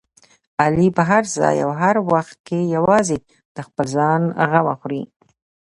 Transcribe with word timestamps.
علي 0.63 0.87
په 0.97 1.03
هر 1.09 1.23
ځای 1.37 1.57
او 1.65 1.71
هر 1.81 1.95
وخت 2.11 2.37
کې 2.47 2.59
یوازې 2.75 3.17
د 3.55 3.57
خپل 3.67 3.85
ځان 3.95 4.21
غمه 4.49 4.75
خوري. 4.79 5.03